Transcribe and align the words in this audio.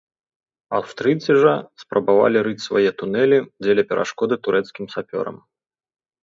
Аўстрыйцы 0.77 1.31
жа 1.43 1.51
спрабавалі 1.81 2.37
рыць 2.47 2.63
свае 2.67 2.89
тунэлі, 3.03 3.39
дзеля 3.67 3.83
перашкоды 3.93 4.35
турэцкім 4.49 4.85
сапёрам. 4.97 5.37